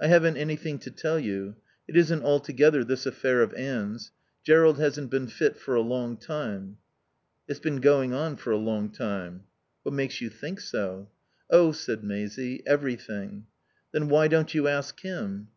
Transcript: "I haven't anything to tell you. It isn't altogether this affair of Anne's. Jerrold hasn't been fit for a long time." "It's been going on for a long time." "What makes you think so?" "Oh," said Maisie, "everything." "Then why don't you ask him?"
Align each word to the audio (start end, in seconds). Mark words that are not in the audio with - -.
"I 0.00 0.06
haven't 0.06 0.38
anything 0.38 0.78
to 0.78 0.90
tell 0.90 1.18
you. 1.18 1.56
It 1.86 1.94
isn't 1.94 2.24
altogether 2.24 2.82
this 2.82 3.04
affair 3.04 3.42
of 3.42 3.52
Anne's. 3.52 4.10
Jerrold 4.42 4.78
hasn't 4.78 5.10
been 5.10 5.26
fit 5.26 5.58
for 5.58 5.74
a 5.74 5.82
long 5.82 6.16
time." 6.16 6.78
"It's 7.46 7.60
been 7.60 7.82
going 7.82 8.14
on 8.14 8.36
for 8.38 8.52
a 8.52 8.56
long 8.56 8.88
time." 8.90 9.44
"What 9.82 9.92
makes 9.94 10.22
you 10.22 10.30
think 10.30 10.60
so?" 10.60 11.10
"Oh," 11.50 11.72
said 11.72 12.02
Maisie, 12.02 12.62
"everything." 12.66 13.48
"Then 13.92 14.08
why 14.08 14.28
don't 14.28 14.54
you 14.54 14.66
ask 14.66 14.98
him?" 15.00 15.48